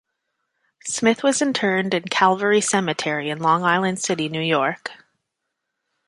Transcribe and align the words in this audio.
Smith 0.83 1.21
was 1.21 1.43
interred 1.43 1.93
in 1.93 2.01
Calvary 2.05 2.59
Cemetery, 2.59 3.29
in 3.29 3.37
Long 3.37 3.61
Island 3.63 3.99
City, 3.99 4.29
New 4.29 4.41
York. 4.41 4.89